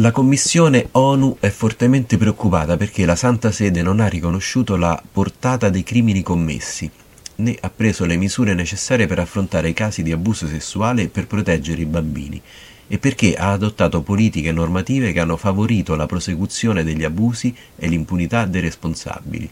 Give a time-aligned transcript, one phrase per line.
[0.00, 5.68] La Commissione ONU è fortemente preoccupata perché la Santa Sede non ha riconosciuto la portata
[5.68, 6.90] dei crimini commessi,
[7.34, 11.26] né ha preso le misure necessarie per affrontare i casi di abuso sessuale e per
[11.26, 12.40] proteggere i bambini,
[12.88, 18.46] e perché ha adottato politiche normative che hanno favorito la prosecuzione degli abusi e l'impunità
[18.46, 19.50] dei responsabili.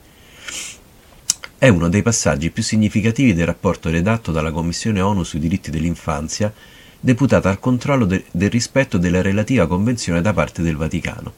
[1.58, 6.51] È uno dei passaggi più significativi del rapporto redatto dalla Commissione ONU sui diritti dell'infanzia
[7.01, 11.33] deputata al controllo de- del rispetto della relativa convenzione da parte del Vaticano.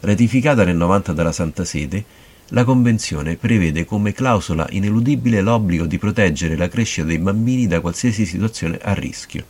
[0.00, 2.04] Ratificata nel 90 dalla Santa Sede,
[2.48, 8.26] la Convenzione prevede come clausola ineludibile l'obbligo di proteggere la crescita dei bambini da qualsiasi
[8.26, 9.44] situazione a rischio.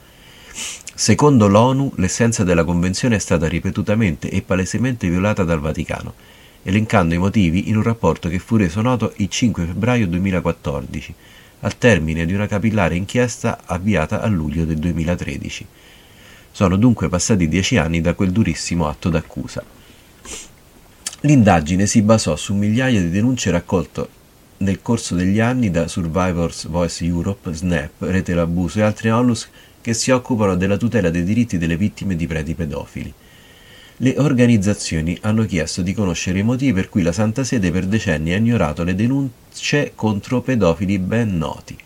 [0.95, 6.15] Secondo l'ONU, l'essenza della Convenzione è stata ripetutamente e palesemente violata dal Vaticano,
[6.63, 11.15] elencando i motivi in un rapporto che fu reso noto il 5 febbraio 2014,
[11.61, 15.67] al termine di una capillare inchiesta avviata a luglio del 2013.
[16.51, 19.65] Sono dunque passati dieci anni da quel durissimo atto d'accusa.
[21.21, 24.23] L'indagine si basò su migliaia di denunce raccolte
[24.59, 29.49] nel corso degli anni da Survivors Voice Europe, SNAP, Rete l'Abuso e altri onlus
[29.81, 33.13] che si occupano della tutela dei diritti delle vittime di preti pedofili.
[33.99, 38.33] Le organizzazioni hanno chiesto di conoscere i motivi per cui la Santa Sede per decenni
[38.33, 41.79] ha ignorato le denunce contro pedofili ben noti.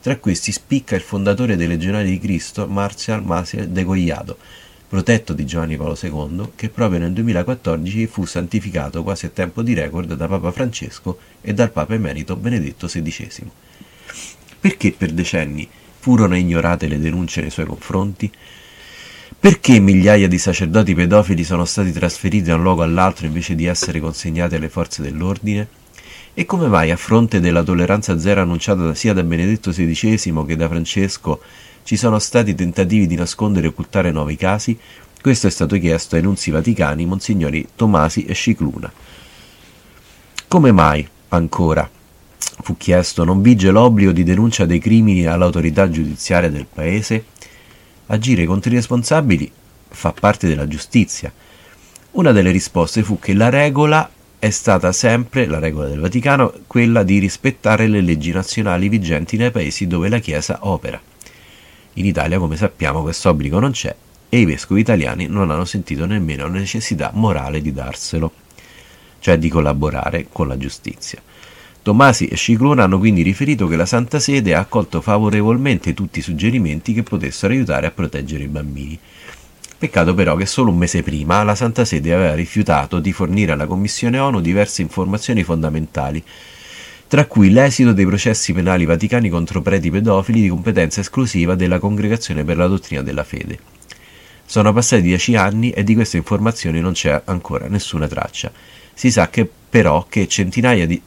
[0.00, 4.38] Tra questi spicca il fondatore dei Legionari di Cristo, Martial Masiel de Gogliado,
[4.88, 9.74] protetto di Giovanni Paolo II, che proprio nel 2014 fu santificato quasi a tempo di
[9.74, 13.50] record da Papa Francesco e dal Papa emerito Benedetto XVI.
[14.58, 18.32] Perché per decenni furono ignorate le denunce nei suoi confronti?
[19.42, 23.98] Perché migliaia di sacerdoti pedofili sono stati trasferiti da un luogo all'altro invece di essere
[23.98, 25.66] consegnati alle forze dell'ordine?
[26.32, 30.68] E come mai, a fronte della tolleranza zero annunciata sia da Benedetto XVI che da
[30.68, 31.40] Francesco,
[31.82, 34.78] ci sono stati tentativi di nascondere e occultare nuovi casi?
[35.20, 38.92] Questo è stato chiesto ai nunzi vaticani, Monsignori Tomasi e Scicluna.
[40.46, 41.90] Come mai, ancora,
[42.62, 47.24] fu chiesto, non vige l'obbligo di denuncia dei crimini all'autorità giudiziaria del Paese?
[48.12, 49.50] Agire contro i responsabili
[49.88, 51.32] fa parte della giustizia.
[52.12, 54.08] Una delle risposte fu che la regola
[54.38, 59.50] è stata sempre, la regola del Vaticano, quella di rispettare le leggi nazionali vigenti nei
[59.50, 61.00] paesi dove la Chiesa opera.
[61.94, 63.94] In Italia, come sappiamo, questo obbligo non c'è
[64.28, 68.32] e i vescovi italiani non hanno sentito nemmeno la necessità morale di darselo,
[69.20, 71.20] cioè di collaborare con la giustizia.
[71.82, 76.22] Tomasi e Scicluna hanno quindi riferito che la Santa Sede ha accolto favorevolmente tutti i
[76.22, 78.96] suggerimenti che potessero aiutare a proteggere i bambini.
[79.78, 83.66] Peccato però che solo un mese prima la Santa Sede aveva rifiutato di fornire alla
[83.66, 86.22] Commissione ONU diverse informazioni fondamentali,
[87.08, 92.44] tra cui l'esito dei processi penali vaticani contro preti pedofili di competenza esclusiva della Congregazione
[92.44, 93.58] per la Dottrina della Fede.
[94.46, 98.52] Sono passati dieci anni e di queste informazioni non c'è ancora nessuna traccia.
[98.94, 101.02] Si sa che però che centinaia di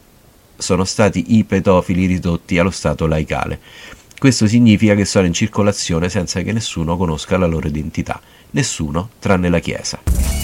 [0.57, 3.59] sono stati i pedofili ridotti allo stato laicale.
[4.17, 8.19] Questo significa che sono in circolazione senza che nessuno conosca la loro identità,
[8.51, 10.34] nessuno tranne la Chiesa.